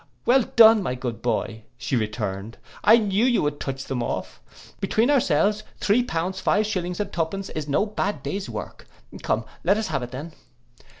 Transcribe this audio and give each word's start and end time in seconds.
'—'Well 0.25 0.45
done, 0.55 0.81
my 0.81 0.95
good 0.95 1.21
boy,' 1.21 1.61
returned 1.91 2.57
she, 2.59 2.77
'I 2.85 2.97
knew 2.97 3.23
you 3.23 3.43
would 3.43 3.59
touch 3.59 3.83
them 3.83 4.01
off. 4.01 4.41
Between 4.79 5.11
ourselves, 5.11 5.61
three 5.77 6.01
pounds 6.01 6.39
five 6.39 6.65
shillings 6.65 6.99
and 6.99 7.13
two 7.13 7.25
pence 7.25 7.49
is 7.49 7.67
no 7.67 7.85
bad 7.85 8.23
day's 8.23 8.49
work. 8.49 8.87
Come, 9.21 9.45
let 9.63 9.77
us 9.77 9.89
have 9.89 10.01
it 10.01 10.09
then. 10.09 10.33